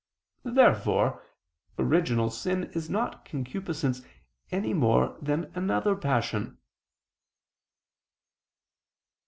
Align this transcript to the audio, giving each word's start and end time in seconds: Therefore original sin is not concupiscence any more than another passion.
Therefore 0.49 1.23
original 1.77 2.31
sin 2.31 2.71
is 2.73 2.89
not 2.89 3.23
concupiscence 3.23 4.01
any 4.49 4.73
more 4.73 5.15
than 5.21 5.51
another 5.55 5.95
passion. 5.95 6.57